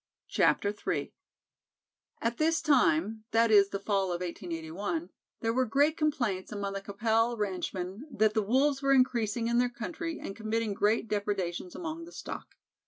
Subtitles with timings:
[0.35, 1.13] III
[2.23, 6.81] At this time that is, the fall of 1881 there were great complaints among the
[6.81, 12.05] Qu'Appelle ranchmen that the Wolves were increasing in their country and committing great depredations among
[12.05, 12.55] the stock.